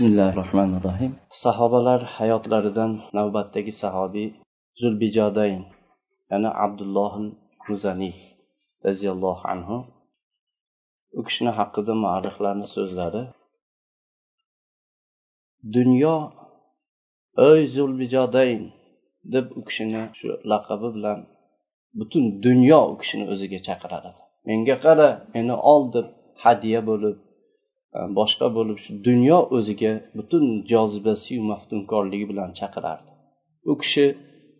bismillahi 0.00 0.36
rohmanir 0.42 0.80
rohim 0.88 1.12
sahobalar 1.44 2.00
hayotlaridan 2.16 2.92
navbatdagi 3.16 3.72
sahobiy 3.82 4.28
zulbijodayn 4.80 5.60
ya'ni 6.30 6.50
abdulloh 6.64 7.12
muzaniy 7.68 8.14
roziyallohu 8.86 9.44
anhu. 9.54 9.76
U 11.18 11.20
kishini 11.26 11.52
haqida 11.58 11.92
muarrihlarni 12.02 12.66
so'zlari 12.74 13.22
dunyo 15.76 16.16
ey 17.48 17.60
zulbijodayn! 17.76 18.62
deb 19.34 19.46
u 19.58 19.60
kishini 19.68 20.02
shu 20.18 20.28
laqabi 20.50 20.88
bilan 20.96 21.18
butun 21.98 22.24
dunyo 22.46 22.80
u 22.92 22.94
kishini 23.00 23.24
o'ziga 23.32 23.58
chaqiradi. 23.66 24.10
Menga 24.48 24.76
qara 24.84 25.08
meni 25.34 25.54
ol! 25.72 25.82
deb 25.94 26.06
hadya 26.44 26.80
bo'lib 26.88 27.16
Э, 27.98 28.00
boshqa 28.18 28.46
bo'lib 28.56 28.78
shu 28.84 28.92
dunyo 29.08 29.38
o'ziga 29.56 29.92
butun 30.18 30.44
jozibasiyu 30.72 31.40
maftunkorligi 31.52 32.26
bilan 32.32 32.50
chaqirardi 32.58 33.10
u 33.70 33.72
kishi 33.82 34.06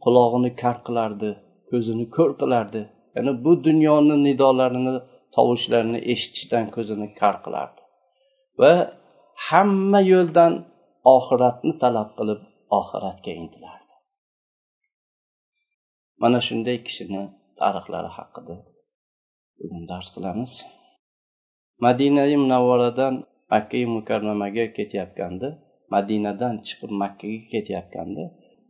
qulog'ini 0.04 0.50
kar 0.62 0.76
qilardi 0.86 1.30
ko'zini 1.70 2.06
ko'r 2.16 2.32
qilardi. 2.40 2.82
Ya'ni 3.16 3.32
bu 3.44 3.52
dunyoni 3.66 4.16
nidolarini 4.26 4.94
tovushlarini 5.36 6.00
eshitishdan 6.12 6.66
ko'zini 6.76 7.08
kar 7.20 7.36
qilardi. 7.44 7.80
Va 8.60 8.72
hamma 9.48 10.00
yo'ldan 10.12 10.52
oxiratni 11.16 11.72
talab 11.82 12.10
qilib 12.18 12.40
oxiratga 12.78 13.32
intilardi 13.42 13.94
mana 16.22 16.38
shunday 16.46 16.78
kishini 16.86 17.22
tarixlari 17.60 18.10
haqida 18.18 18.56
bugun 19.58 19.82
dars 19.90 20.08
qilamiz. 20.14 20.52
Madinai 21.84 22.34
munavvaradan 22.42 23.14
makkai 23.52 23.84
mukarramaga 23.96 24.64
ketayotganda 24.76 25.48
madinadan 25.94 26.54
chiqib 26.66 26.90
makkaga 27.02 27.40
ketayotganda 27.52 28.24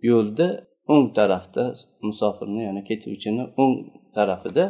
yo'lda 0.09 0.49
o'ng 0.93 1.07
tarafda 1.19 1.65
musofirni 2.07 2.61
ya'ni 2.67 2.83
ketuvchini 2.91 3.45
o'ng 3.63 3.75
tarafida 4.17 4.65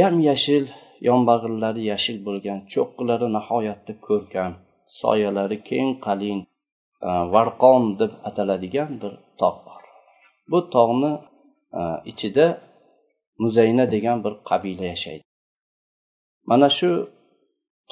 yam 0.00 0.14
yashil 0.28 0.64
yonbag'irlari 1.08 1.82
yashil 1.92 2.18
bo'lgan 2.26 2.58
cho'qqilari 2.72 3.26
nihoyatda 3.36 3.92
ko'rkam 4.06 4.52
soyalari 5.00 5.58
keng 5.68 5.90
qalin 6.06 6.38
e, 7.08 7.10
varqon 7.34 7.82
deb 8.00 8.12
ataladigan 8.28 8.90
bir 9.02 9.12
tog' 9.40 9.60
bor. 9.66 9.82
Bu 10.50 10.58
tog'ni 10.74 11.12
e, 11.78 11.82
ichida 12.10 12.46
muzayna 13.42 13.84
degan 13.94 14.18
bir 14.24 14.34
qabila 14.48 14.84
yashaydi. 14.92 15.24
Mana 16.50 16.68
shu 16.78 16.90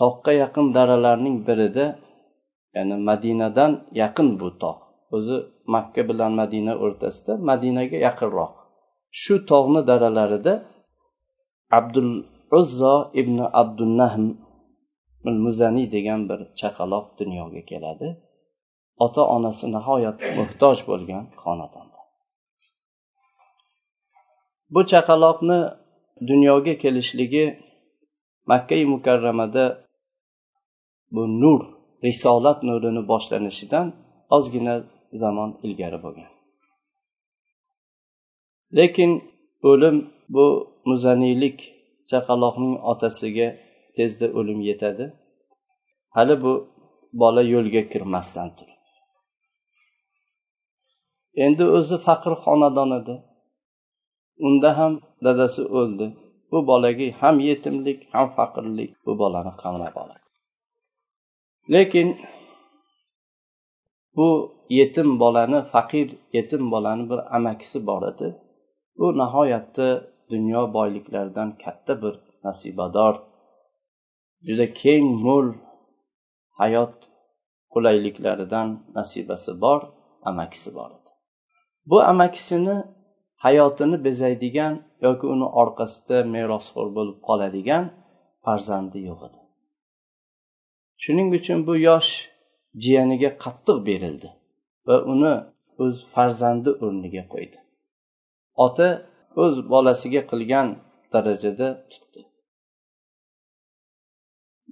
tog'ga 0.01 0.33
yaqin 0.43 0.67
daralarning 0.77 1.37
birida 1.49 1.87
ya'ni 2.77 2.97
madinadan 3.09 3.73
yaqin 4.03 4.29
bu 4.41 4.49
tog' 4.63 4.81
o'zi 5.17 5.37
makka 5.75 6.03
bilan 6.09 6.33
madina 6.41 6.73
o'rtasida 6.85 7.33
madinaga 7.51 7.99
yaqinroq. 8.09 8.53
Shu 9.21 9.35
tog'ni 9.51 9.81
daralarida 9.91 10.53
abdul 11.79 12.11
uzzo 12.59 12.97
ibn 13.21 13.39
abdunahm 13.61 14.25
muzaniy 15.45 15.87
degan 15.95 16.21
bir 16.29 16.41
chaqaloq 16.61 17.07
dunyoga 17.21 17.63
keladi. 17.71 18.09
Ota 19.05 19.23
onasi 19.37 19.67
nihoyat 19.75 20.19
muhtoj 20.39 20.77
bo'lgan 20.89 21.25
xonadonda. 21.43 21.99
Bu 24.75 24.81
chaqaloqni 24.93 25.59
dunyoga 26.31 26.75
kelishligi 26.83 27.45
makkai 28.51 28.83
mukarramada 28.93 29.65
bu 31.15 31.23
nur 31.43 31.61
risolat 32.07 32.59
nurini 32.69 33.03
boshlanishidan 33.11 33.87
ozgina 34.37 34.75
zamon 35.23 35.51
ilgari 35.67 35.99
bo'lgan. 36.05 36.31
Lekin 38.79 39.13
o'lim 39.71 39.97
bu 40.35 40.47
muzaniylik 40.91 41.59
chaqaloqning 42.11 42.75
otasiga 42.93 43.49
tezda 43.97 44.27
o'lim 44.39 44.61
yetadi. 44.71 45.05
Hali 46.17 46.35
bu 46.45 46.53
bola 47.23 47.43
yo'lga 47.55 47.83
kirmasdan 47.93 48.49
turib. 48.57 48.81
Endi 51.45 51.65
o'zi 51.77 51.97
faqir 52.07 52.35
xonadon 52.45 52.91
edi. 53.01 53.15
Unda 54.47 54.71
ham 54.79 54.93
dadasi 55.27 55.63
o'ldi. 55.79 56.07
Bu 56.51 56.59
bolaga 56.71 57.07
ham 57.21 57.37
yetimlik 57.49 57.99
ham 58.15 58.27
faqirlik 58.37 58.91
bu 59.07 59.13
bolani 59.21 59.53
qamrab 59.63 59.97
oladi. 60.03 60.28
Lekin 61.75 62.09
bu 64.17 64.29
yetim 64.79 65.09
bolani 65.21 65.61
faqir 65.73 66.09
yetim 66.33 66.71
bolani 66.73 67.11
bir 67.11 67.21
amakisi 67.37 67.79
bor 67.89 68.03
edi. 68.13 68.29
U 68.97 69.07
nihoyatda 69.21 69.89
dunyo 70.31 70.63
boyliklaridan 70.77 71.49
katta 71.65 72.03
bir 72.03 72.15
nasibador 72.45 73.15
juda 74.47 74.67
keng 74.83 75.07
mo'l 75.27 75.49
hayot 76.61 76.95
qulayliklaridan 77.73 78.69
nasibasi 78.97 79.53
bor 79.65 79.81
amakisi 80.31 80.71
bor 80.79 80.91
edi. 80.99 81.11
Bu 81.91 81.97
amakisini 82.13 82.77
hayotini 83.45 83.97
bezaydigan 84.07 84.75
yoki 85.07 85.27
uni 85.35 85.47
orqasida 85.63 86.19
merosxo'r 86.35 86.89
bo'lib 86.97 87.19
qoladigan 87.29 87.85
farzandi 88.45 88.99
yo'q 89.09 89.21
edi. 89.29 89.38
Shuning 91.03 91.29
uchun 91.39 91.59
bu 91.69 91.75
yosh 91.89 92.11
jiyaniga 92.83 93.31
qattiq 93.45 93.79
berildi 93.89 94.29
va 94.87 94.97
uni 95.13 95.35
o'z 95.85 95.97
farzandi 96.15 96.71
o'rniga 96.85 97.25
qo'ydi. 97.33 97.59
Ota 98.65 98.89
o'z 99.43 99.57
bolasiga 99.73 100.23
qilgan 100.31 100.69
darajada 101.13 101.69
tutdi. 101.93 102.21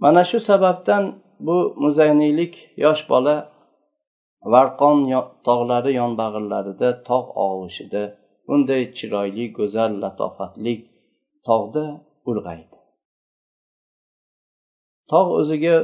Mana 0.03 0.23
shu 0.31 0.39
sababdan 0.51 1.05
bu 1.47 1.57
muzayniylik 1.83 2.55
yosh 2.85 3.03
bola 3.13 3.37
varqon 4.55 4.99
tog'lari 5.47 5.93
yonbag'irlarida 6.01 6.89
tog' 7.09 7.31
og'ushida 7.47 8.03
bunday 8.49 8.83
chiroyli 8.97 9.45
go'zal 9.59 9.93
latofatli 10.03 10.75
tog'da 11.49 11.85
ulg'aydi 12.31 12.79
tog' 15.13 15.33
o'ziga 15.41 15.77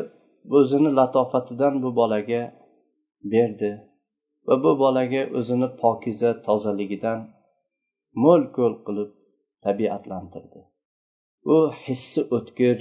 o'zini 0.58 0.91
latofatidan 0.98 1.75
bu 1.82 1.91
bolaga 2.00 2.42
berdi 3.32 3.72
va 4.47 4.54
bu 4.64 4.72
bolaga 4.82 5.22
o'zini 5.38 5.69
pokiza 5.82 6.30
tozaligidan 6.47 7.19
mo'l 8.22 8.42
ko'l 8.56 8.75
qilib 8.86 9.10
tabiatlantirdi. 9.64 10.60
U 11.54 11.56
hissi 11.84 12.20
o'tkir 12.36 12.76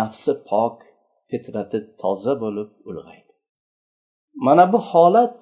nafsi 0.00 0.32
pok 0.50 0.76
fitrati 1.30 1.78
toza 2.02 2.34
bo'lib 2.42 2.70
ulg'aydi. 2.90 3.32
Mana 4.46 4.64
bu 4.72 4.78
holat 4.90 5.36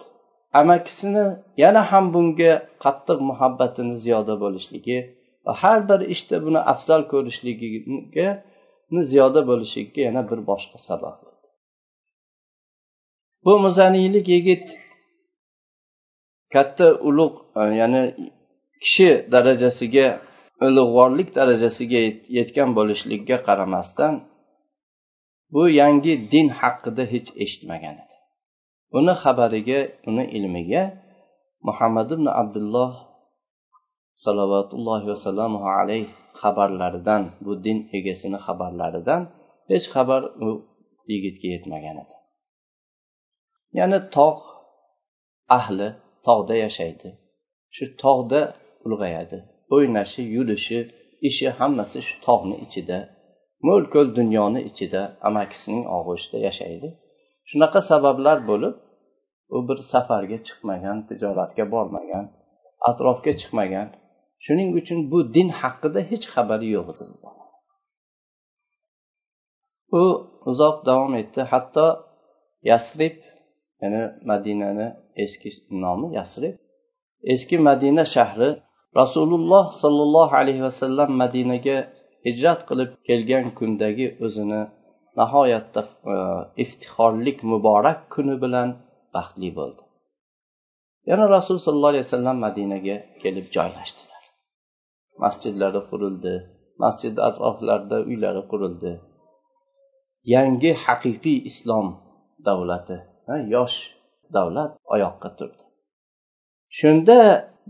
amakisini 0.61 1.27
yana 1.63 1.83
ham 1.91 2.05
bunga 2.15 2.53
qattiq 2.85 3.19
muhabbatini 3.31 3.95
ziyoda 4.05 4.35
bo'lishligi 4.45 4.99
va 5.47 5.53
har 5.63 5.79
bir 5.91 6.01
ishda 6.15 6.37
buni 6.45 6.61
afzal 6.73 7.03
ko'rishligiga 7.13 8.29
ziyoda 9.11 9.41
bo'lishligiga 9.51 10.01
yana 10.09 10.23
bir 10.31 10.39
boshqa 10.51 10.79
sabab 10.89 11.32
bu 13.45 13.53
muzaniylik 13.65 14.27
yigit 14.35 14.67
katta 16.55 16.87
ulug' 17.09 17.39
e, 17.61 17.63
ya'ni 17.81 18.03
kishi 18.83 19.11
darajasiga 19.33 20.07
ulug'vorlik 20.67 21.29
darajasiga 21.39 22.01
yetgan 22.39 22.71
bo'lishligiga 22.79 23.37
qaramasdan 23.47 24.15
bu 25.53 25.63
yangi 25.81 26.15
din 26.33 26.49
haqida 26.61 27.05
hech 27.13 27.29
eshitmagan 27.45 27.97
edi. 28.03 28.17
Uni 28.99 29.15
xabariga 29.23 29.81
uni 30.09 30.25
ilmiga 30.37 30.83
muhammad 31.67 32.09
ibn 32.17 32.27
abdulloh 32.41 32.93
salovatullohi 34.25 35.05
vasallomu 35.13 35.59
alayhi 35.79 36.11
xabarlaridan 36.43 37.23
bu 37.45 37.53
din 37.65 37.79
egasini 37.99 38.39
xabarlaridan 38.47 39.23
hech 39.71 39.87
xabar 39.95 40.23
u 40.47 40.49
yigitga 41.11 41.47
yetmagan 41.55 41.97
edi. 42.03 42.15
Ya'ni 43.79 43.99
tog' 44.17 44.43
ahli 45.59 45.89
tog'da 46.27 46.55
yashaydi. 46.65 47.09
Shu 47.77 47.85
tog'da 48.03 48.41
ulg'ayadi. 48.87 49.39
O'ynashi 49.75 50.23
yurishi 50.35 50.79
ishi 51.29 51.47
hammasi 51.59 51.99
shu 52.09 52.15
tog'ni 52.27 52.57
ichida 52.65 52.99
mo'l 53.67 53.85
ko'l 53.95 54.09
dunyoni 54.19 54.61
ichida 54.71 55.03
amakisining 55.29 55.85
og'ushida 55.97 56.39
yashaydi. 56.49 56.89
Shunaqa 57.51 57.81
sabablar 57.91 58.39
bo'lib 58.51 58.75
u 59.57 59.59
bir 59.69 59.79
safarga 59.93 60.39
chiqmagan 60.47 60.99
tijoratga 61.09 61.65
bormagan 61.75 62.25
atrofga 62.91 63.33
chiqmagan. 63.41 63.89
Shuning 64.45 64.71
uchun 64.81 64.99
bu 65.11 65.19
din 65.37 65.49
haqida 65.61 66.01
hech 66.11 66.25
xabari 66.35 66.69
yo'q 66.77 66.89
edi 66.95 67.05
u 70.01 70.03
uzoq 70.51 70.77
davom 70.89 71.13
etdi. 71.23 71.41
Hatto 71.53 71.87
yasrib 72.71 73.17
ya'ni 73.83 74.03
madinani 74.31 74.87
eski 75.25 75.49
nomi 75.85 76.09
yasrib. 76.19 76.55
Eski 77.33 77.57
madina 77.69 78.05
shahri 78.15 78.51
rasululloh 79.01 79.65
sollallohu 79.83 80.35
alayhi 80.41 80.63
vasallam 80.69 81.11
madinaga 81.23 81.77
hijrat 82.27 82.61
qilib 82.69 82.91
kelgan 83.09 83.47
kundagi 83.59 84.07
o'zini 84.27 84.63
nihoyatda 85.21 85.81
e, 86.13 86.15
iftixorlik 86.63 87.39
muborak 87.51 87.99
kuni 88.15 88.35
bilan 88.45 88.69
baxtli 89.15 89.51
bo'ldi. 89.59 89.83
Yana 91.11 91.25
rasul 91.37 91.57
sollallohu 91.65 91.93
alayhi 91.95 92.07
vasallam 92.09 92.37
madinaga 92.47 92.97
kelib 93.23 93.47
joylashdilar. 93.57 94.23
Masjidlari 95.25 95.81
qurildi 95.91 96.35
masjid 96.85 97.15
atroflarida 97.29 97.99
uylari 98.11 98.43
qurildi. 98.51 98.93
Yangi 100.35 100.71
haqiqiy 100.85 101.39
islom 101.51 101.87
davlati 102.47 102.97
yosh 103.55 103.77
davlat 104.35 104.71
oyoqqa 104.95 105.29
turdi. 105.39 105.63
Shunda 106.79 107.19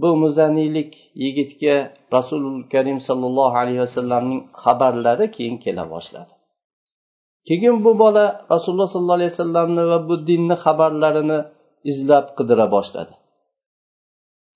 bu 0.01 0.11
muzaniylik 0.23 0.93
yigitga 1.23 1.77
rasululloh 2.17 2.69
karim 2.75 2.99
sollallohu 3.09 3.57
alayhi 3.63 3.81
vasallamning 3.87 4.43
xabarlari 4.65 5.27
keyin 5.37 5.57
kela 5.65 5.85
boshladi. 5.95 6.33
Keyin 7.49 7.77
bu 7.85 7.93
bola 8.03 8.25
rasululloh 8.55 8.89
sollallohu 8.95 9.19
alayhi 9.21 9.33
vasallamni 9.35 9.83
va 9.91 9.99
bu 10.09 10.15
dinni 10.29 10.57
xabarlarini 10.65 11.39
izlab 11.91 12.27
qidira 12.39 12.67
boshladi. 12.75 13.15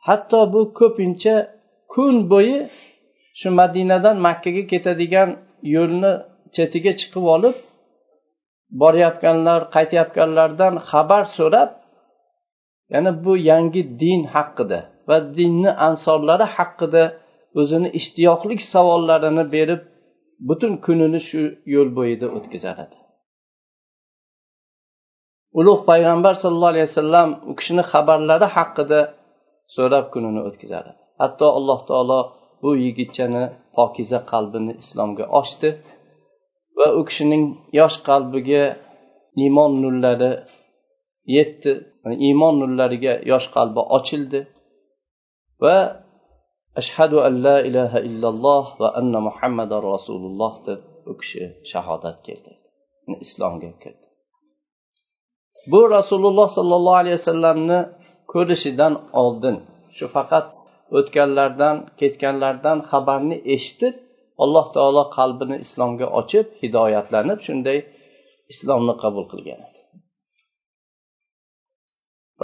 Hatto 0.06 0.40
bu 0.52 0.60
ko'pincha 0.78 1.34
kun 1.92 2.14
bo'yi 2.32 2.58
shu 3.40 3.48
madinadan 3.60 4.16
makkaga 4.26 4.64
ketadigan 4.72 5.30
yo'lni 5.74 6.12
chetiga 6.56 6.92
chiqib 7.00 7.24
olib 7.36 7.56
borayotganlar 8.80 9.60
qaytayotganlardan 9.74 10.74
xabar 10.90 11.24
so'rab 11.36 11.70
yana 12.92 13.10
bu 13.24 13.32
yangi 13.50 13.82
din 14.02 14.20
haqida 14.34 14.78
va 15.08 15.16
dinni 15.36 15.70
ansorlari 15.88 16.46
haqida 16.56 17.02
o'zini 17.60 17.88
ishtiyoqlik 17.98 18.60
savollarini 18.72 19.44
berib 19.54 19.82
butun 20.48 20.72
kunini 20.84 21.20
shu 21.28 21.42
yo'l 21.74 21.88
bo'yida 21.98 22.26
o'tkazar 22.36 22.76
edi 22.84 22.96
ulug' 25.60 25.82
payg'ambar 25.90 26.34
sallallohu 26.42 26.72
alayhi 26.74 26.88
vasallam 26.90 27.28
u 27.50 27.52
kishini 27.58 27.82
xabarlari 27.92 28.46
haqida 28.56 29.00
so'rab 29.76 30.06
kunini 30.14 30.40
o'tkazar 30.48 30.84
edi 30.90 31.02
hatto 31.22 31.46
alloh 31.58 31.80
taolo 31.90 32.20
bu 32.62 32.70
yigitchani 32.84 33.44
pokiza 33.76 34.18
qalbini 34.32 34.72
islomga 34.82 35.24
ochdi. 35.40 35.68
Va 36.78 36.86
u 36.98 37.00
kishining 37.08 37.44
yosh 37.78 37.96
qalbiga 38.08 38.64
iymon 39.42 39.72
nurlari 39.82 40.32
yetdi. 41.36 41.72
Iymon 42.26 42.54
nurlariga 42.60 43.14
yosh 43.30 43.46
qalbi 43.56 43.82
ochildi. 43.96 44.40
Va 45.62 45.76
ashhadu 46.80 47.16
an 47.26 47.34
la 47.46 47.56
ilaha 47.68 47.98
illalloh 48.08 48.64
va 48.80 48.88
anna 49.00 49.18
muhammadar 49.28 49.80
rasululloh 49.94 50.52
deb 50.66 50.80
u 51.10 51.12
kishi 51.20 51.44
shahodat 51.70 52.16
keltirdi. 52.26 52.66
Islomga 53.26 53.70
kirdi. 53.82 54.06
Bu 55.72 55.80
rasululloh 55.96 56.48
sollallohu 56.58 56.98
alayhi 57.02 57.18
vasallamni 57.20 57.78
ko'rishidan 58.32 58.94
oldin 59.22 59.56
shu 59.96 60.06
faqat 60.16 60.46
o'tganlardan 60.98 61.76
ketganlardan 62.00 62.78
xabarni 62.90 63.36
eshitib 63.54 63.94
alloh 64.42 64.66
taolo 64.76 65.02
qalbini 65.18 65.56
islomga 65.64 66.06
ochib 66.20 66.46
hidoyatlanib 66.62 67.38
shunday 67.46 67.78
islomni 68.52 68.94
qabul 69.02 69.24
qilgan 69.32 69.60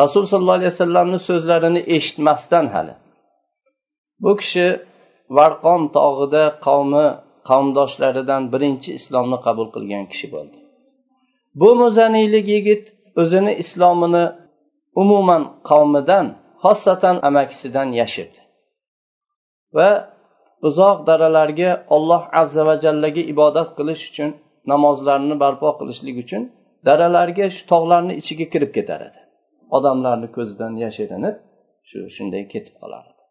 rasul 0.00 0.25
sollallohu 0.31 0.59
alayhi 0.61 0.73
vasallamni 0.75 1.19
so'zlarini 1.29 1.81
eshitmasdan 1.97 2.67
hali 2.75 2.94
bu 4.23 4.33
kishi 4.41 4.67
varqon 5.39 5.83
tog'ida 5.97 6.44
qavmi 6.67 7.06
qavmdoshlaridan 7.49 8.43
birinchi 8.53 8.91
islomni 8.99 9.39
qabul 9.47 9.69
qilgan 9.75 10.05
kishi 10.12 10.27
bo'ldi. 10.35 10.59
Bu 11.61 11.69
muzaniylik 11.83 12.47
yigit 12.55 12.85
o'zini 13.21 13.53
islomini 13.62 14.25
umuman 15.03 15.43
qavmidan 15.71 16.27
xossatan 16.65 17.17
amakisidan 17.29 17.89
yashirdi 18.00 18.41
va 19.77 19.91
uzoq 20.69 20.99
daralarga 21.09 21.70
olloh 21.97 22.23
azza 22.41 22.62
va 22.69 22.75
jallaga 22.85 23.23
ibodat 23.32 23.69
qilish 23.79 24.03
uchun 24.11 24.31
namozlarni 24.73 25.35
barpo 25.44 25.69
qilishlik 25.81 26.17
uchun 26.25 26.43
daralarga 26.88 27.47
shu 27.55 27.62
tog'larni 27.73 28.12
ichiga 28.20 28.47
kirib 28.53 28.70
ketar 28.76 29.00
edi. 29.09 29.20
Odamlarni 29.76 30.29
ko'zidan 30.37 30.73
yashirinib 30.85 31.37
shu 31.88 31.99
shunday 32.17 32.44
ketib 32.53 32.75
qolar 32.81 33.05
edi. 33.11 33.23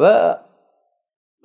Va 0.00 0.14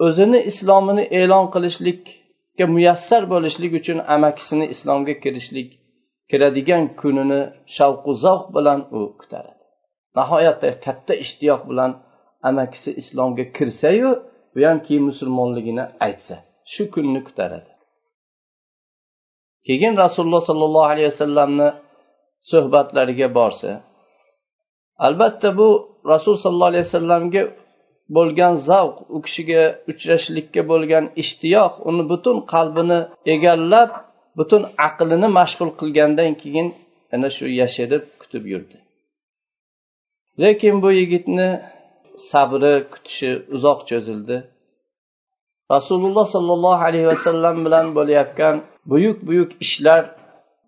o'zini 0.08 0.40
islomini 0.52 1.04
e'lon 1.20 1.46
qilishlikka 1.54 2.66
muyassar 2.76 3.24
bo'lishlik 3.34 3.72
uchun 3.80 3.98
amakisini 4.16 4.66
islomga 4.74 5.14
kirishlik 5.24 5.70
kiradigan 6.30 6.84
kunini 7.02 7.42
shavqu 7.76 8.12
zavq 8.24 8.46
bilan 8.56 8.80
u 8.98 9.00
kutar 9.20 9.46
edi. 9.54 9.64
Nihoyatda 10.18 10.70
katta 10.86 11.14
ishtiyoq 11.24 11.62
bilan 11.70 11.92
amakisi 12.50 12.90
islomga 13.01 13.44
kirsayu 13.56 14.10
u 14.56 14.60
ham 14.68 14.78
keyin 14.86 15.04
musulmonligini 15.10 15.86
aytsa 16.06 16.36
shu 16.74 16.84
kunni 16.94 17.22
kutaradi. 17.28 17.72
Keyin 19.68 19.94
rasululloh 20.04 20.44
sollallohu 20.50 20.88
alayhi 20.94 21.10
vasallamni 21.13 21.69
suhbatlariga 22.51 23.28
borsa 23.38 23.72
albatta 25.07 25.50
bu 25.60 25.69
rasul 26.13 26.36
sollallohu 26.44 26.72
alayhi 26.74 26.86
vasallamga 26.90 27.44
bo'lgan 28.16 28.54
zavq 28.69 28.96
u 29.16 29.18
kishiga 29.25 29.62
uchrashishlikka 29.92 30.62
bo'lgan 30.72 31.06
ishtiyoq 31.22 31.74
uni 31.89 32.04
butun 32.12 32.38
qalbini 32.54 33.00
egallab 33.34 33.92
butun 34.39 34.62
aqlini 34.88 35.28
mashg'ul 35.39 35.72
qilgandan 35.80 36.31
keyin 36.42 36.68
ana 37.13 37.30
shu 37.36 37.46
yashirib 37.62 38.04
kutib 38.22 38.44
yurdi. 38.51 38.78
Lekin 40.42 40.75
bu 40.84 40.89
yigitni 41.00 41.50
sabri 42.31 42.74
kutishi 42.92 43.31
uzoq 43.56 43.80
cho'zildi. 43.89 44.38
Rasululloh 45.75 46.25
sollallohu 46.36 46.83
alayhi 46.89 47.07
vasallam 47.13 47.56
bilan 47.65 47.88
bo'layotgan 47.98 48.56
buyuk 48.92 49.18
buyuk 49.27 49.51
ishlar 49.65 50.04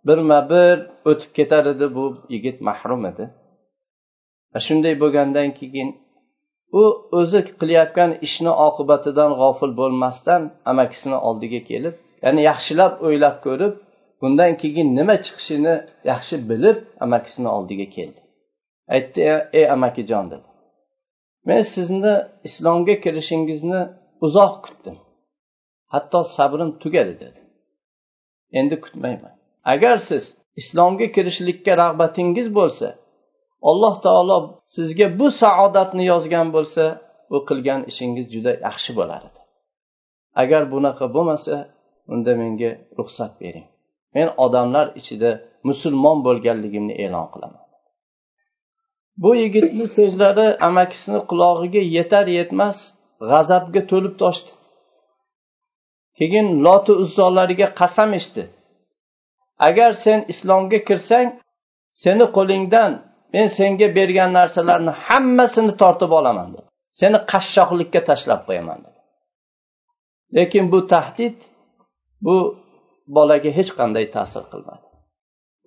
birma 0.07 0.39
bir 0.51 0.75
o'tib 1.09 1.31
ketar 1.37 1.65
edi. 1.73 1.85
Bu 1.95 2.05
yigit 2.33 2.57
mahrum 2.67 3.01
edi. 3.11 3.25
Va 4.53 4.59
shunday 4.67 4.93
bo'lgandan 5.03 5.49
keyin 5.59 5.89
u 6.79 6.83
o'zi 7.19 7.39
qilayotgan 7.59 8.11
ishni 8.27 8.51
oqibatidan 8.67 9.31
g'ofil 9.39 9.71
bo'lmasdan 9.79 10.41
amakisini 10.71 11.17
oldiga 11.27 11.61
kelib 11.69 11.95
ya'ni 12.23 12.41
yaxshilab 12.49 12.93
o'ylab 13.07 13.35
ko'rib 13.45 13.73
bundan 14.21 14.51
keyin 14.61 14.87
nima 14.97 15.15
chiqishini 15.25 15.75
yaxshi 16.11 16.35
bilib 16.49 16.77
amakisini 17.05 17.49
oldiga 17.57 17.87
keldi. 17.95 18.19
Aytdi 18.95 19.21
ey 19.59 19.65
amakijon 19.75 20.25
dedi. 20.33 20.47
Men 21.47 21.61
sizni 21.73 22.15
islomga 22.47 22.95
kirishingizni 23.03 23.81
uzoq 24.25 24.53
kutdim. 24.65 24.97
Hatto 25.93 26.19
sabrim 26.35 26.71
tugadi 26.81 27.13
dedi. 27.23 27.41
Endi 28.59 28.75
kutmayman. 28.83 29.33
Agar 29.73 29.97
siz 30.09 30.23
islomga 30.61 31.07
kirishlikka 31.15 31.73
rag'batingiz 31.83 32.47
bo'lsa 32.59 32.87
alloh 33.69 33.95
taolo 34.05 34.37
sizga 34.75 35.07
bu 35.19 35.27
saodatni 35.41 36.03
yozgan 36.11 36.47
bo'lsa 36.55 36.83
bu 37.31 37.37
qilgan 37.47 37.81
ishingiz 37.91 38.25
juda 38.33 38.51
yaxshi 38.67 38.91
bo'lar 38.99 39.21
edi 39.29 39.41
agar 40.41 40.61
bunaqa 40.73 41.05
bo'lmasa 41.15 41.55
unda 42.13 42.31
menga 42.41 42.71
ruxsat 42.97 43.33
bering. 43.41 43.67
Men 44.15 44.27
odamlar 44.45 44.87
ichida 44.99 45.31
musulmon 45.69 46.17
bo'lganligimni 46.27 46.93
e'lon 47.05 47.27
qilaman. 47.33 47.63
Bu 49.21 49.29
yigitni 49.41 49.85
so'zlari 49.97 50.47
amakisini 50.67 51.19
qulog'iga 51.29 51.81
yetar 51.97 52.25
yetmas 52.37 52.77
g'azabga 53.29 53.81
to'lib 53.91 54.15
toshdi. 54.21 54.51
Keyin 56.17 56.47
loti 56.65 56.93
uzzolariga 57.03 57.67
qasam 57.79 58.09
ichdi. 58.19 58.43
Agar 59.67 59.91
sen 60.03 60.19
islomga 60.33 60.79
kirsang 60.87 61.27
seni 62.03 62.25
qo'lingdan 62.37 62.91
men 63.33 63.47
senga 63.57 63.87
bergan 63.97 64.31
narsalarni 64.39 64.93
hammasini 65.05 65.73
tortib 65.81 66.11
olaman 66.19 66.47
dedi. 66.53 66.67
Seni 66.99 67.17
qashshoqlikka 67.31 68.01
tashlab 68.09 68.41
qo'yaman 68.47 68.79
dedi. 68.85 68.99
Lekin 70.37 70.65
bu 70.73 70.79
tahdid 70.93 71.35
bu 72.25 72.37
bolaga 73.15 73.51
hech 73.57 73.71
qanday 73.79 74.05
ta'sir 74.15 74.43
qilmadi. 74.51 74.85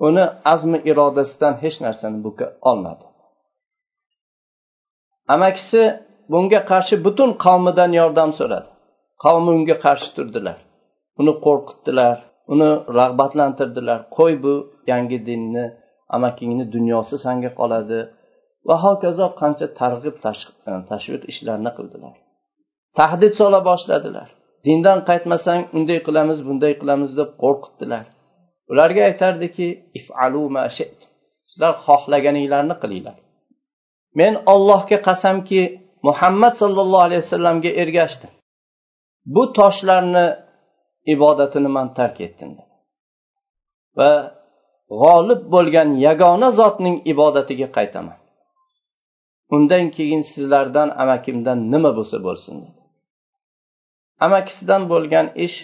Uni 0.06 0.24
azmi 0.52 0.78
irodasidan 0.90 1.54
hech 1.64 1.76
narsani 1.84 2.18
buka 2.26 2.46
olmadi. 2.70 3.04
Amakisi 5.34 5.82
bunga 6.32 6.60
qarshi 6.70 6.94
butun 7.06 7.30
qavmidan 7.44 7.90
yordam 8.00 8.30
so'radi. 8.38 8.68
Qavmi 9.24 9.50
unga 9.58 9.76
qarshi 9.84 10.08
turdilar. 10.16 10.58
Uni 11.20 11.32
qo'rqitdilar 11.44 12.16
uni 12.52 12.70
rag'batlantirdilar. 12.98 13.98
Qo'y 14.16 14.34
bu 14.44 14.54
yangi 14.90 15.18
dinni 15.28 15.64
amakingni 16.16 16.64
dunyosi 16.74 17.16
sanga 17.24 17.50
qoladi. 17.60 18.00
Va 18.68 18.76
hokazo 18.84 19.26
qancha 19.40 19.66
targ'ib 19.80 20.16
e, 20.70 20.72
tashviq 20.90 21.22
ishlarni 21.32 21.70
qildilar. 21.78 22.14
Tahdid 22.98 23.34
sola 23.40 23.60
boshladilar. 23.70 24.28
Dindan 24.66 24.98
qaytmasang 25.08 25.62
unday 25.76 25.98
qilamiz 26.06 26.38
bunday 26.48 26.72
qilamiz 26.80 27.10
deb 27.20 27.30
qo'rqitdilar. 27.42 28.04
Ularga 28.72 29.02
aytardiki 29.10 29.68
sizlar 31.48 31.74
xohlaganinglarni 31.86 32.76
qilinglar. 32.82 33.16
Men 34.14 34.34
ollohga 34.52 34.98
qasamki 35.08 35.60
muhammad 36.02 36.54
sollallohu 36.62 37.02
alayhi 37.08 37.22
vasallamga 37.22 37.68
ergashdim. 37.82 38.30
Bu 39.34 39.52
toshlarni 39.58 40.26
ibodatini 41.14 41.68
man 41.76 41.88
tark 41.98 42.20
etdim 42.26 42.50
va 43.98 44.10
g'olib 45.02 45.42
bo'lgan 45.54 45.88
yagona 46.06 46.48
zotning 46.60 46.96
ibodatiga 47.12 47.68
qaytaman. 47.76 48.18
Undan 49.54 49.84
keyin 49.96 50.22
sizlardan 50.32 50.88
amakimdan 51.02 51.58
nima 51.72 51.90
bo'lsa 51.98 52.18
bo'lsin 52.26 52.54
dedi. 52.62 52.80
Amakisidan 54.26 54.82
bo'lgan 54.92 55.26
ish 55.46 55.56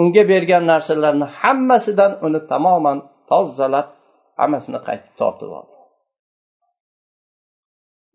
unga 0.00 0.22
bergan 0.32 0.64
narsalarni 0.72 1.26
hammasidan 1.40 2.12
uni 2.26 2.40
tamoman 2.52 2.98
tozalab 3.30 3.88
hammasini 4.40 4.80
qaytib 4.86 5.12
tortib 5.20 5.50
oldi 5.58 5.81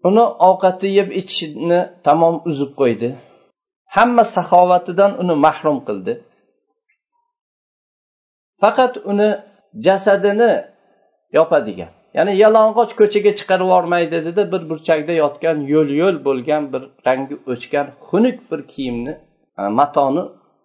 uni 0.08 0.26
ovqati 0.50 0.88
yeb 0.98 1.10
ichishni 1.20 1.80
tamom 2.06 2.36
uzib 2.50 2.72
qo'ydi. 2.80 3.10
Hamma 3.96 4.24
saxovatidan 4.36 5.12
uni 5.22 5.36
mahrum 5.46 5.78
qildi. 5.88 6.14
Faqat 8.62 8.94
uni 9.12 9.30
jasadini 9.86 10.52
yopadigan 11.38 11.92
ya'ni 12.18 12.34
yalang'och 12.44 12.92
ko'chaga 13.00 13.32
chiqarib 13.40 13.68
yubormaydi 13.68 14.18
dedi. 14.28 14.42
Bir 14.54 14.62
burchakda 14.70 15.14
yotgan 15.24 15.58
yo'l 15.74 15.90
yo'l 16.02 16.18
bo'lgan 16.28 16.64
bir 16.74 16.84
rangi 17.08 17.36
o'chgan 17.54 17.88
xunuk 18.08 18.38
bir 18.50 18.62
kiyimni 18.74 19.14
e, 19.60 19.62
matoni 19.80 20.24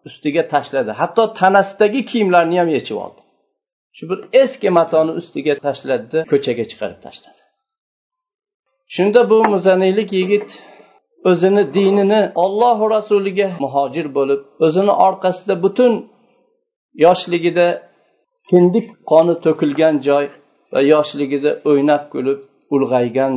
ustiga 0.08 0.42
tashladi. 0.52 0.90
Hatto 1.00 1.22
tanasidagi 1.40 2.00
kiyimlarni 2.10 2.56
ham 2.60 2.68
yechib 2.76 2.96
oldi. 3.04 3.20
Shu 3.96 4.04
bir 4.10 4.18
eski 4.42 4.68
matoni 4.78 5.12
ustiga 5.20 5.54
tashladida 5.66 6.18
ko'chaga 6.32 6.64
chiqarib 6.70 7.00
tashladi. 7.06 7.41
Shunda 8.94 9.20
bu 9.30 9.36
muzaniylik 9.52 10.10
yigit 10.12 10.48
o'zini 11.30 11.74
dinini 11.74 12.20
ollohu 12.44 12.84
rasuliga 12.96 13.48
muhojir 13.64 14.06
bo'lib 14.16 14.40
o'zini 14.66 14.92
orqasida 15.06 15.54
butun 15.64 15.92
yoshligida 17.04 17.66
kindik 18.50 18.86
qoni 19.10 19.34
to'kilgan 19.44 19.94
joy 20.08 20.26
va 20.72 20.80
yoshligida 20.92 21.50
o'ynab 21.70 22.02
kulib 22.12 22.40
ulg'aygan 22.74 23.34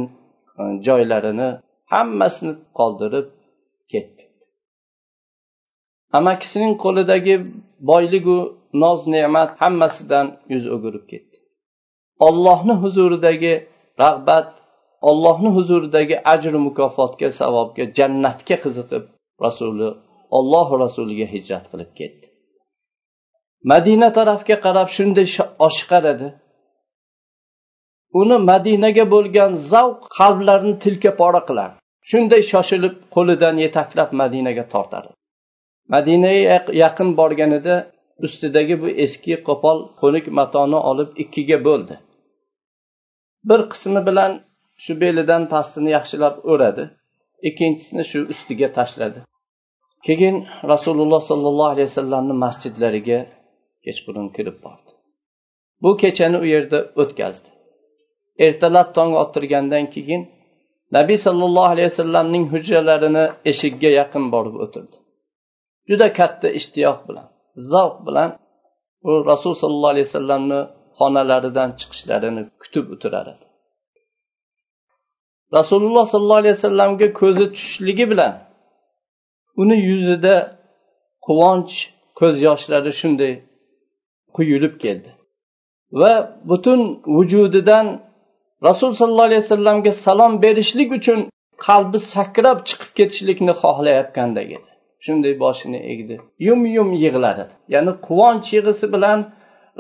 e, 0.60 0.64
joylarini 0.88 1.50
hammasini 1.94 2.54
qoldirib 2.78 3.28
ketdi. 3.92 4.24
Amakisining 6.20 6.74
qo'lidagi 6.84 7.36
boyligu 7.90 8.38
noz 8.84 9.00
ne'mat 9.14 9.50
hammasidan 9.62 10.28
yuz 10.54 10.66
o'girib 10.76 11.06
ketdi. 11.12 11.38
Ollohni 12.28 12.76
huzuridagi 12.84 13.54
rag'bat 14.04 14.50
ollohni 15.10 15.50
huzuridagi 15.58 16.16
ajru 16.34 16.60
mukofotga 16.68 17.30
savobga 17.40 17.84
jannatga 17.98 18.56
qiziqib 18.64 19.04
rasuli 19.46 19.90
olloh 20.38 20.68
rasuliga 20.84 21.28
hijrat 21.34 21.66
qilib 21.72 21.92
ketdi. 22.00 22.26
Madina 23.72 24.10
tarafga 24.18 24.56
qarab 24.66 24.90
shunday 24.98 25.28
oshiqar 25.68 26.04
edi 26.14 26.28
uni 28.20 28.38
madinaga 28.52 29.06
bo'lgan 29.14 29.52
zavq 29.72 30.02
qalblarni 30.18 30.74
tilka 30.84 31.12
pora 31.22 31.42
qilar. 31.50 31.72
Shunday 32.10 32.42
shoshilib 32.52 32.96
qo'lidan 33.16 33.56
yetaklab 33.66 34.10
madinaga 34.22 34.64
tortardi. 34.74 35.14
Madinaga 35.94 36.58
yaqin 36.84 37.10
borganida 37.20 37.76
ustidagi 38.26 38.76
bu 38.82 38.88
eski 39.06 39.34
qo'pol 39.48 39.78
qo'nik 40.02 40.26
matoni 40.40 40.80
olib 40.92 41.10
ikkiga 41.24 41.58
bo'ldi. 41.68 41.96
Bir 43.50 43.62
qismi 43.72 44.02
bilan 44.10 44.32
shu 44.84 44.94
belidan 45.02 45.44
pastini 45.54 45.90
yaxshilab 45.98 46.36
o'radi. 46.52 46.84
Ikkinchisini 47.50 48.04
shu 48.12 48.20
ustiga 48.34 48.68
tashladi. 48.78 49.20
Keyin 50.06 50.36
rasululloh 50.72 51.22
sollallohu 51.30 51.72
alayhi 51.74 51.90
vasallamni 51.92 52.36
masjidlariga 52.46 53.20
kechqurun 53.86 54.28
kirib 54.36 54.58
bordi. 54.66 54.92
Bu 55.84 55.90
kechani 56.02 56.38
u 56.44 56.46
yerda 56.54 56.80
o'tkazdi. 57.02 57.50
Ertalab 58.46 58.88
tong 58.98 59.12
ottirgandan 59.24 59.86
keyin 59.96 60.22
nabiy 60.98 61.20
sollallohu 61.28 61.70
alayhi 61.74 61.90
vasallamning 61.92 62.46
hujralarini 62.54 63.26
eshikka 63.52 63.90
yaqin 64.00 64.26
borib 64.34 64.56
o'tirdi. 64.64 64.98
Juda 65.90 66.08
katta 66.20 66.48
ishtiyoq 66.60 67.00
bilan 67.08 67.28
zavq 67.72 67.98
bilan 68.08 68.30
u 69.10 69.12
rasul 69.32 69.54
sollallohu 69.62 69.94
alayhi 69.96 70.08
vasallamni 70.10 70.60
xonalaridan 71.00 71.70
chiqishlarini 71.80 72.44
kutib 72.62 72.86
o'tirar 72.94 73.26
edi. 73.34 73.46
Rasululloh 75.54 76.06
sollallohu 76.12 76.42
alayhi 76.44 76.56
vasallamga 76.58 77.08
ko'zi 77.22 77.46
tushishligi 77.54 78.06
bilan 78.12 78.34
uni 79.62 79.78
yuzida 79.90 80.36
quvonch 81.26 81.74
ko'z 82.20 82.36
yoshlari 82.48 82.92
shunday 83.02 83.34
quyilib 84.36 84.76
keldi. 84.84 85.10
Va 86.00 86.14
butun 86.50 86.80
vujudidan 87.18 87.86
rasul 88.68 88.92
sollallohu 89.00 89.30
alayhi 89.30 89.44
vasallamga 89.46 89.92
salom 90.06 90.34
berishlik 90.44 90.90
uchun 90.98 91.20
qalbi 91.68 92.00
sakrab 92.14 92.58
chiqib 92.68 92.92
ketishlikni 92.98 93.54
xohlayotgandek 93.62 94.50
edi. 94.58 94.70
Shunday 95.06 95.34
boshini 95.44 95.80
egdi. 95.94 96.16
Yum 96.48 96.62
yum 96.78 96.90
yig'ladi. 97.04 97.46
Ya'ni 97.74 97.92
quvonch 98.08 98.48
yig'isi 98.56 98.86
bilan 98.96 99.20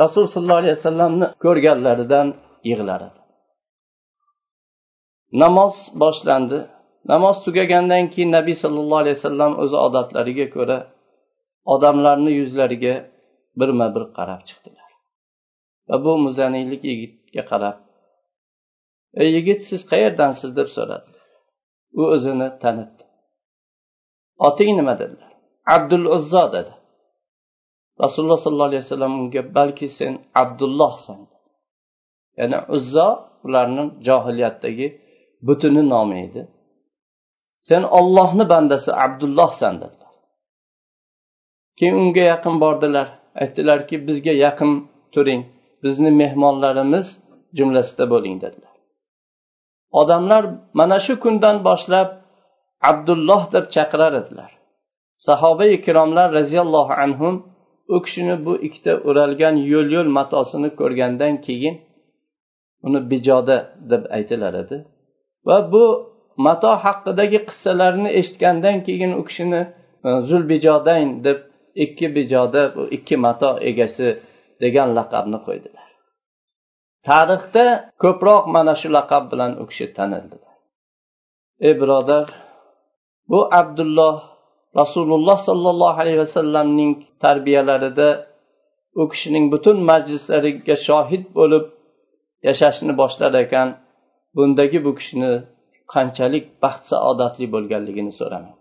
rasul 0.02 0.26
sollallohu 0.34 0.62
alayhi 0.64 0.78
vasallamni 0.80 1.28
ko'rganlaridan 1.44 2.28
yig'lar 2.70 3.02
edi 3.10 3.25
namoz 5.32 5.76
boshlandi. 6.02 6.60
Namoz 7.12 7.38
tugagandan 7.46 8.06
keyin 8.14 8.32
nabiy 8.38 8.56
sollallohu 8.64 9.02
alayhi 9.04 9.18
vasallam 9.20 9.54
o'zi 9.64 9.78
odatlariga 9.88 10.48
ko'ra 10.56 10.78
odamlarni 11.74 12.32
yuzlariga 12.40 12.94
birma 13.60 13.88
bir 13.96 14.04
qarab 14.18 14.42
chiqdilar. 14.48 14.90
Va 15.90 15.96
bu 16.06 16.12
muzaniylik 16.26 16.82
yigitga 16.92 17.44
qarab 17.52 17.78
ey 19.22 19.30
yigit 19.36 19.60
siz 19.70 19.82
qayerdansiz? 19.92 20.50
deb 20.60 20.70
so'radi 20.76 21.12
u 22.00 22.02
o'zini 22.16 22.48
tanitdi. 22.64 23.04
Oting 24.48 24.72
nima? 24.80 24.94
dedilar. 25.02 25.32
Abdul 25.76 26.06
uzzo 26.18 26.44
dedi. 26.56 26.74
Rasululloh 28.04 28.40
sollallohu 28.44 28.70
alayhi 28.72 28.84
vasallam 28.86 29.14
unga 29.22 29.42
balki 29.58 29.88
sen 29.98 30.14
abdullohsan? 30.42 31.20
ya'ni 32.40 32.58
uzzo 32.76 33.08
ularni 33.46 33.84
johiliyatdagi 34.08 34.88
butuni 35.48 35.84
nomi 35.90 36.18
edi. 36.26 36.42
Sen 37.68 37.84
ollohni 37.84 38.50
bandasi 38.50 38.92
abdullohsan 39.06 39.76
dedilar. 39.82 40.14
Keyin 41.78 41.96
unga 41.96 42.24
yaqin 42.34 42.56
bordilar. 42.64 43.08
Aytdilarki 43.42 44.08
bizga 44.08 44.34
yaqin 44.46 44.72
turing. 45.14 45.44
Bizni 45.84 46.12
mehmonlarimiz 46.22 47.08
jumlasida 47.58 48.06
bo'ling 48.14 48.42
dedilar. 48.42 48.76
Odamlar 50.00 50.44
mana 50.80 51.00
shu 51.06 51.14
kundan 51.24 51.58
boshlab 51.68 52.10
abdulloh 52.90 53.44
deb 53.54 53.66
chaqirar 53.76 54.14
edilar. 54.22 54.52
Sahoba 55.28 55.66
ikromlar 55.78 56.28
roziyallohu 56.40 56.94
anhu 57.04 57.30
u 57.88 58.02
kishini 58.06 58.36
bu 58.46 58.54
ikkita 58.68 58.94
o'ralgan 59.08 59.56
yo'l 59.72 59.88
yo'l 59.96 60.10
matosini 60.18 60.70
ko'rgandan 60.80 61.34
keyin 61.46 61.76
uni 62.86 63.00
bijoda 63.12 63.58
deb 63.92 64.04
aytilar 64.18 64.54
edi. 64.64 64.78
Va 65.48 65.58
bu 65.72 65.86
mato 66.46 66.72
haqidagi 66.86 67.40
qissalarni 67.48 68.10
eshitgandan 68.20 68.78
keyin 68.88 69.12
u 69.20 69.22
kishini 69.28 69.62
e, 70.08 70.10
zulbijodayn 70.30 71.10
deb 71.26 71.40
ikki 71.86 72.08
bijoda 72.16 72.62
ikki 72.98 73.16
mato 73.26 73.52
egasi 73.70 74.08
degan 74.64 74.90
laqabni 74.98 75.40
qo'ydilar. 75.48 75.88
Tarixda 77.08 77.66
ko'proq 78.04 78.44
mana 78.56 78.74
shu 78.82 78.88
laqab 78.98 79.24
bilan 79.32 79.52
u 79.62 79.64
kishi 79.70 79.86
tanildilar. 79.98 80.56
Ey 81.68 81.74
birodar 81.82 82.28
bu 83.32 83.40
abdulloh 83.62 84.18
rasululloh 84.82 85.38
sollallohu 85.48 85.98
alayhi 86.04 86.20
vasallamning 86.26 86.94
tarbiyalarida 87.24 88.10
u 89.02 89.04
kishining 89.12 89.46
butun 89.54 89.78
majlislariga 89.92 90.76
shohid 90.88 91.24
bo'lib 91.38 91.66
yashashni 92.48 92.94
boshlar 93.02 93.34
ekan. 93.46 93.70
Bundagi 94.36 94.80
bu 94.86 94.92
kishini 95.00 95.32
qanchalik 95.94 96.46
baxt 96.64 96.84
saodatli 96.92 97.46
bo'lganligini 97.54 98.14
so'ramang. 98.20 98.56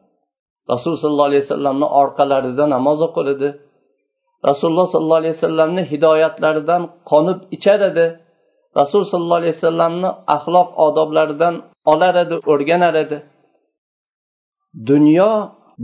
Rasululloh 0.73 1.01
sollallohu 1.05 1.29
alayhi 1.31 1.45
vasallamni 1.47 1.87
orqalarida 2.01 2.65
namoz 2.75 2.99
o'qir 3.07 3.27
edi. 3.35 3.49
Rasululloh 4.49 4.87
sollallohu 4.93 5.21
alayhi 5.23 5.37
vasallamni 5.39 5.83
hidoyatlaridan 5.93 6.83
qonib 7.11 7.39
ichar 7.57 7.81
edi. 7.91 8.07
Rasul 8.81 9.03
sollallohu 9.11 9.41
alayhi 9.43 9.57
vasallamni 9.59 10.11
axloq 10.37 10.69
odoblaridan 10.87 11.55
olar 11.93 12.15
edi 12.25 12.37
o'rganar 12.53 12.95
edi. 13.05 13.19
Dunyo 14.91 15.31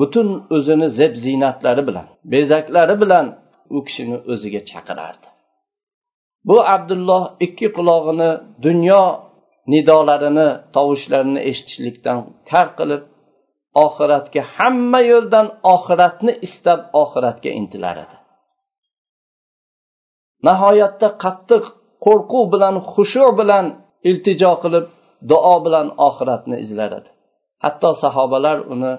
butun 0.01 0.29
o'zini 0.57 0.89
zeb 0.99 1.13
ziynatlari 1.25 1.83
bilan 1.89 2.07
bezaklari 2.33 2.95
bilan 3.03 3.27
u 3.77 3.79
kishini 3.87 4.17
o'ziga 4.33 4.61
chaqirardi. 4.71 5.27
Bu 6.49 6.57
abdulloh 6.75 7.23
ikki 7.47 7.69
qulog'ini 7.77 8.31
dunyo 8.67 9.03
nidolarini 9.73 10.49
tovushlarini 10.75 11.41
eshitishlikdan 11.51 12.19
kar 12.51 12.69
qilib 12.79 13.03
oxiratga 13.85 14.43
hamma 14.57 15.01
yo'ldan 15.13 15.47
oxiratni 15.75 16.33
istab 16.47 16.81
oxiratga 17.03 17.51
intilar 17.61 17.97
edi. 18.05 18.17
Nihoyatda 20.47 21.09
qattiq 21.25 21.65
qo'rquv 22.07 22.45
bilan 22.55 22.75
xushu 22.93 23.27
bilan 23.41 23.67
iltijo 24.11 24.53
qilib 24.63 24.87
duo 25.31 25.57
bilan 25.67 25.87
oxiratni 26.09 26.57
izlar 26.65 26.91
edi. 26.99 27.11
Hatto 27.65 27.91
sahobalar 28.03 28.59
uni 28.75 28.93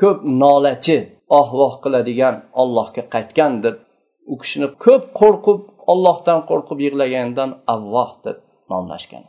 ko'p 0.00 0.18
nolachi 0.42 0.98
oh 1.38 1.48
voh 1.58 1.74
qiladigan 1.84 2.34
ollohga 2.62 3.02
qaytgan 3.14 3.52
deb 3.64 3.76
u 4.32 4.34
kishini 4.40 4.68
ko'p 4.84 5.04
qo'rqib 5.20 5.60
ollohdan 5.92 6.40
qo'rqib 6.50 6.78
yig'laganidan 6.86 7.50
avvoh 7.74 8.10
deb 8.24 8.36
nomlashgan 8.72 9.24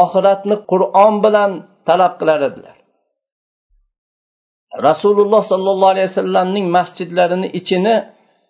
oxiratni 0.00 0.56
qur'on 0.70 1.14
bilan 1.24 1.50
talab 1.88 2.12
qilar 2.20 2.40
edilar. 2.48 2.76
Rasululloh 4.88 5.42
sollallohu 5.52 5.92
alayhi 5.94 6.08
vasallamning 6.12 6.66
masjidlarini 6.76 7.48
ichini 7.60 7.96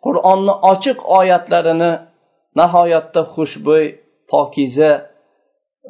qur'onni 0.05 0.55
ochiq 0.73 0.99
oyatlarini 1.19 1.93
nihoyatda 2.61 3.21
xushbo'y 3.35 3.85
pokiza 4.31 4.93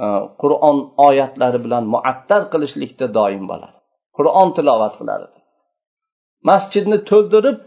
e, 0.04 0.07
qur'on 0.42 0.78
oyatlari 1.09 1.59
bilan 1.64 1.85
muattar 1.95 2.42
qilishlikda 2.52 3.07
doim 3.19 3.45
bo'ladi. 3.50 3.76
Qur'on 4.16 4.49
tilovat 4.57 4.95
qilar 5.00 5.21
edi 5.26 5.40
masjidni 6.49 6.99
to'ldirib 7.11 7.59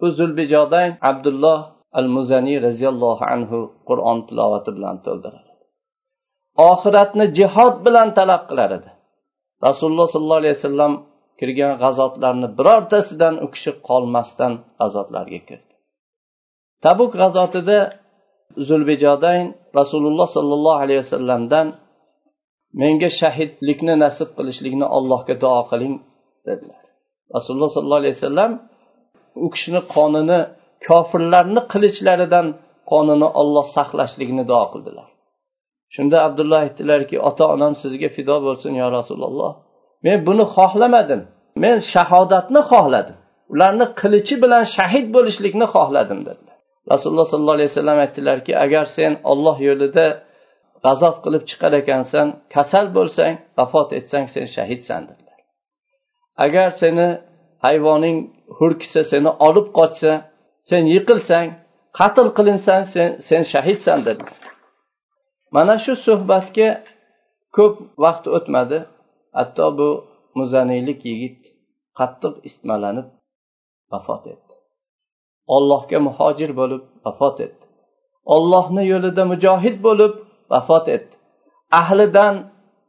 bu 0.00 0.06
zulbijodayn 0.18 0.92
abdulloh 1.10 1.58
al 1.98 2.08
muzaniy 2.16 2.58
roziyallohu 2.66 3.24
anhu 3.34 3.58
qur'on 3.88 4.18
tilovati 4.28 4.70
bilan 4.76 4.96
to'ldiradi. 5.06 5.47
Oxiratni 6.70 7.24
jihod 7.38 7.74
bilan 7.86 8.08
talab 8.18 8.42
qilar 8.50 8.70
edi. 8.78 8.90
Rasululloh 9.66 10.08
sollallohu 10.14 10.40
alayhi 10.42 10.56
vasallam 10.58 10.92
kirgan 11.38 11.72
g'azotlarni 11.82 12.48
birortasidan 12.58 13.34
u 13.44 13.46
kishi 13.54 13.72
qolmasdan 13.88 14.52
g'azotlarga 14.80 15.40
kirdi. 15.48 15.72
Tabuk 16.84 17.12
g'azotida 17.20 17.78
zulbijodayn 18.68 19.46
rasululloh 19.78 20.28
sollallohu 20.36 20.78
alayhi 20.84 21.00
vasallamdan 21.04 21.66
menga 22.80 23.10
shahidlikni 23.20 23.94
nasib 24.04 24.28
qilishlikni 24.38 24.86
allohga 24.96 25.34
duo 25.42 25.60
qiling 25.70 25.94
dedilar. 26.46 26.82
Rasululloh 27.36 27.70
sollallohu 27.74 28.02
alayhi 28.02 28.16
vasallam 28.18 28.52
u 29.44 29.46
kishini 29.54 29.80
qonini 29.94 30.38
kofirlarni 30.86 31.60
qilichlaridan 31.72 32.46
qonini 32.90 33.28
olloh 33.40 33.66
saqlashligini 33.76 34.44
duo 34.50 34.64
qildilar. 34.72 35.08
Shunda 35.94 36.16
abdulloh 36.26 36.58
aytdilarki 36.66 37.16
ota 37.28 37.44
onam 37.54 37.72
sizga 37.82 38.08
fido 38.16 38.36
bo'lsin 38.46 38.72
yo 38.82 38.86
rasululloh. 38.98 39.52
Men 40.04 40.18
buni 40.28 40.44
xohlamadim. 40.56 41.20
Men 41.62 41.76
shahodatni 41.92 42.60
xohladim. 42.72 43.16
Ularni 43.52 43.86
qilichi 44.00 44.34
bilan 44.42 44.64
shahid 44.76 45.06
bo'lishlikni 45.16 45.66
xohladim 45.74 46.20
dedilar. 46.28 46.56
Rasululloh 46.92 47.26
sollallohu 47.32 47.56
alayhi 47.58 47.70
vasallam 47.72 47.98
aytdilarki 48.04 48.52
agar 48.64 48.84
sen 48.96 49.12
olloh 49.32 49.56
yo'lida 49.68 50.06
g'azot 50.84 51.16
qilib 51.24 51.42
chiqar 51.50 51.72
ekansan 51.82 52.26
kasal 52.54 52.86
bo'lsang 52.96 53.34
vafot 53.58 53.88
etsang 53.98 54.26
sen 54.34 54.46
shahidsan 54.56 55.02
dedilar. 55.08 55.38
Agar 56.44 56.68
seni 56.82 57.08
hayvoning 57.66 58.18
hurkisa 58.58 59.02
seni 59.12 59.30
olib 59.48 59.68
qochsa 59.78 60.12
sen 60.70 60.82
yiqilsang 60.94 61.48
qatl 61.98 62.28
qilinsang 62.36 62.82
sen 62.94 63.08
sen 63.28 63.42
shahidsan 63.52 63.98
dedilar. 64.08 64.37
Mana 65.54 65.74
shu 65.84 65.92
suhbatga 66.06 66.68
ko'p 67.56 67.74
vaqt 68.04 68.24
o'tmadi. 68.36 68.78
Hatto 69.38 69.66
bu 69.78 69.88
muzaniylik 70.38 71.00
yigit 71.10 71.38
qattiq 71.98 72.34
istmalanib 72.48 73.08
vafot 73.92 74.24
etdi. 74.34 74.54
Ollohga 75.56 75.98
muhojir 76.08 76.50
bo'lib 76.60 76.82
vafot 77.04 77.36
etdi. 77.46 77.64
Ollohni 78.34 78.82
yo'lida 78.92 79.22
mujohid 79.32 79.76
bo'lib 79.86 80.14
vafot 80.52 80.86
etdi. 80.96 81.14
Ahlidan 81.80 82.34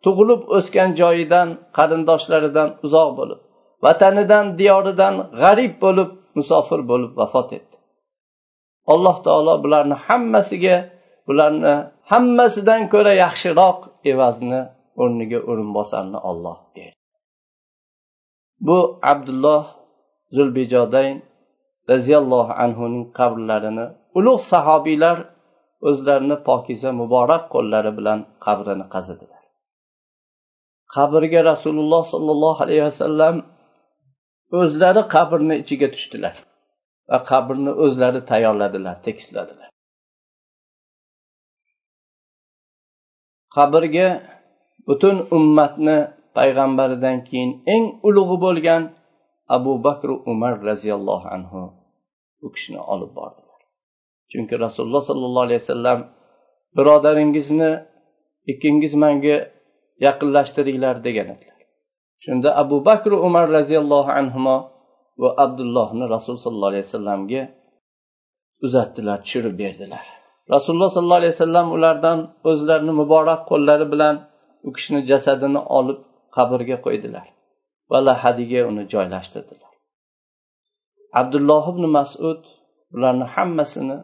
tug'ilib 0.06 0.42
o'sgan 0.58 0.90
joyidan 1.02 1.48
qarindoshlaridan 1.78 2.70
uzoq 2.86 3.10
bo'lib 3.20 3.40
vatanidan 3.86 4.46
diyoridan 4.60 5.16
g'arib 5.42 5.74
bo'lib 5.84 6.10
musofir 6.38 6.82
bo'lib 6.92 7.12
vafot 7.22 7.50
etdi. 7.58 7.76
Alloh 8.94 9.16
taolo 9.26 9.54
bularni 9.64 9.96
hammasiga 10.06 10.78
bularni 11.28 11.74
hammasidan 12.12 12.82
ko'ra 12.94 13.14
yaxshiroq 13.24 13.78
evazni 14.12 14.62
o'rniga 15.02 15.40
o'rinbosarni 15.50 16.20
olloh 16.30 16.58
berdi. 16.76 16.98
Bu 18.68 18.78
abdulloh 19.12 19.64
zulbijodayn 20.36 21.18
roziyallohu 21.92 22.54
anhuning 22.64 23.06
qabrlarini 23.20 23.86
ulug' 24.20 24.44
sahobiylar 24.52 25.18
o'zlarini 25.90 26.38
pokiza 26.48 26.90
muborak 27.02 27.44
qo'llari 27.54 27.92
bilan 27.98 28.20
qabrini 28.46 28.86
qazidilar. 28.94 29.42
Qabrga 30.96 31.42
rasululloh 31.52 32.04
sollallohu 32.14 32.60
alayhi 32.66 32.86
vasallam 32.90 33.36
o'zlari 34.62 35.02
qabrni 35.16 35.56
ichiga 35.64 35.88
tushdilar 35.96 36.36
va 37.10 37.18
qabrni 37.32 37.72
o'zlari 37.86 38.20
tayyorladilar 38.32 38.96
tekisladilar. 39.08 39.70
Qabrga 43.56 44.08
butun 44.88 45.16
ummatni 45.38 45.98
payg'ambaridan 46.38 47.18
keyin 47.28 47.52
eng 47.74 47.84
ulug'i 48.08 48.38
bo'lgan 48.46 48.82
abu 49.56 49.72
bakr 49.86 50.10
umar 50.32 50.54
roziyallohu 50.70 51.28
anhu 51.36 51.62
u 52.46 52.48
kishini 52.54 52.82
olib 52.94 53.12
bordilar. 53.20 53.60
Chunki 54.32 54.56
rasululloh 54.66 55.04
sollallohu 55.10 55.46
alayhi 55.48 55.62
vasallam 55.64 56.00
birodaringizni 56.78 57.72
ikkingiz 58.52 58.94
manga 59.04 59.38
yaqinlashtiringlar 60.06 60.96
degan 61.08 61.28
edilar. 61.36 61.60
Shunda 62.24 62.50
abu 62.64 62.78
bakr 62.90 63.12
umar 63.28 63.46
roziyallohu 63.58 64.12
anhu 64.20 64.40
va 65.22 65.30
abdullohni 65.44 66.06
rasul 66.16 66.36
sollallohu 66.44 66.72
alayhi 66.74 66.86
vasallamga 66.88 67.42
uzatdilar 68.66 69.18
tushirib 69.24 69.56
berdilar. 69.62 70.06
Rasululloh 70.54 70.90
sollallohu 70.96 71.22
alayhi 71.22 71.36
vasallam 71.36 71.68
ulardan 71.76 72.20
o'zlarini 72.50 72.94
muborak 73.02 73.42
qo'llari 73.52 73.86
bilan 73.94 74.16
u 74.68 74.70
kishini 74.76 75.02
jasadini 75.10 75.62
olib 75.78 76.00
qabrga 76.36 76.78
qo'ydilar 76.86 77.28
va 77.92 77.98
lahadiga 78.08 78.60
uni 78.70 78.84
joylashtirdilar. 78.94 79.74
Abdulloh 81.22 81.64
ibn 81.74 81.84
masud 81.98 82.42
bularni 82.94 83.26
hammasini 83.36 83.98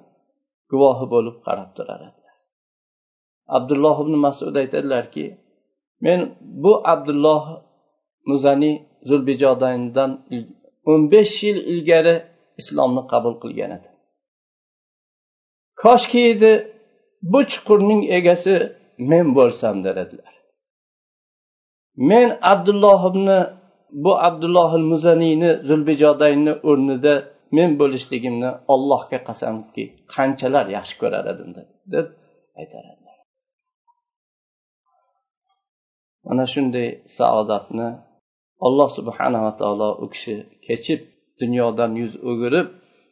guvohi 0.72 1.06
bo'lib 1.14 1.38
qarab 1.46 1.70
turar 1.78 2.00
edilar. 2.10 2.36
Abdulloh 3.58 3.98
ibn 4.04 4.16
masud 4.26 4.54
aytadilarki 4.62 5.26
men 6.06 6.20
bu 6.64 6.74
abdulloh 6.94 7.44
muzaniy 8.30 8.76
zulbijodandan 9.10 10.12
o'n 10.92 11.02
besh 11.14 11.36
yil 11.46 11.58
ilgari 11.72 12.16
islomni 12.62 13.04
qabul 13.12 13.36
qilgan 13.44 13.72
edi 13.78 13.90
koshki 15.86 16.22
edi 16.34 16.52
bu 17.32 17.40
chuqurning 17.52 18.02
egasi 18.18 18.56
men 19.12 19.26
bo'lsam 19.38 19.76
dedilar. 19.88 20.34
Men 22.10 22.28
abdulloh 22.54 23.02
ibn 23.12 23.28
bu 24.04 24.12
abdulloh 24.28 24.72
muzaniyni 24.92 25.52
zulbijodaynni 25.68 26.54
o'rnida 26.70 27.14
men 27.58 27.70
bo'lishligimni 27.80 28.50
allohga 28.74 29.20
qasamki 29.28 29.84
qanchalar 30.16 30.66
yaxshi 30.78 30.96
ko'rar 31.02 31.26
edim 31.34 31.50
deb 31.94 32.08
aytar 32.62 32.84
edilar. 32.94 33.18
Mana 36.28 36.46
shunday 36.54 36.88
saodatni 37.18 37.88
alloh 38.68 38.90
subhanava 38.98 39.52
taolo 39.60 39.90
u 40.04 40.06
kishi 40.14 40.36
kechib 40.66 41.02
dunyodan 41.42 41.92
yuz 42.02 42.14
o'girib 42.30 42.68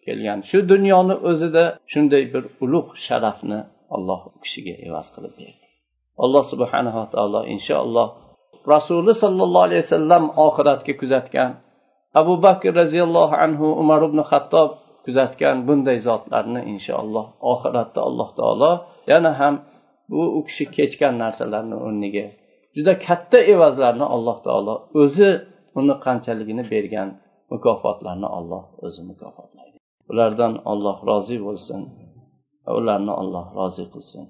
kelgan. 0.06 0.40
Shu 0.50 0.58
dunyoni 0.72 1.16
o'zida 1.30 1.64
shunday 1.92 2.24
bir 2.34 2.44
ulug' 2.64 2.92
sharafni 3.06 3.60
alloh 3.96 4.22
u 4.36 4.38
kishiga 4.44 4.76
evaz 4.88 5.08
qilib 5.16 5.34
berdi. 5.40 5.66
Alloh 6.24 6.44
subhanava 6.52 7.04
taolo 7.14 7.42
inshaalloh 7.56 8.08
rasuli 8.74 9.14
sollallohu 9.24 9.66
alayhi 9.68 9.84
vasallam 9.86 10.24
oxiratga 10.46 10.94
kuzatgan 11.02 11.52
abu 12.20 12.34
bakr 12.46 12.72
roziyallohu 12.82 13.36
anhu 13.46 13.66
umar 13.82 14.02
ibn 14.10 14.20
hattob 14.32 14.70
kuzatgan 15.06 15.56
bunday 15.68 15.98
zotlarni 16.08 16.62
inshaalloh 16.74 17.26
oxiratda 17.52 18.00
alloh 18.10 18.30
taolo 18.40 18.72
yana 19.12 19.32
ham 19.40 19.56
bu 20.12 20.22
u 20.38 20.40
kishi 20.48 20.66
kechgan 20.78 21.14
narsalarni 21.24 21.76
o'rniga 21.86 22.26
juda 22.76 22.94
katta 23.08 23.40
evazlarni 23.54 24.06
alloh 24.16 24.38
taolo 24.48 24.76
o'zi 25.02 25.30
uni 25.80 25.96
qanchaligini 26.06 26.64
bergan 26.74 27.10
mukofotlarni 27.52 28.28
olloh 28.38 28.64
o'zi 28.86 29.02
mukofotlaydi 29.12 29.63
ulardan 30.12 30.54
olloh 30.72 30.98
rozi 31.10 31.38
bo'lsin 31.46 31.82
va 32.66 32.72
ularni 32.80 33.14
olloh 33.22 33.46
rozi 33.58 33.86
qilsin. 33.94 34.26